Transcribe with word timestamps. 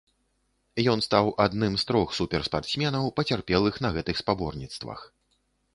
Ён 0.93 1.03
стаў 1.07 1.29
адным 1.45 1.73
з 1.81 1.87
трох 1.89 2.15
суперспартсменаў, 2.21 3.05
пацярпелых 3.21 3.75
на 3.87 3.95
гэтых 3.99 4.15
спаборніцтвах. 4.25 4.99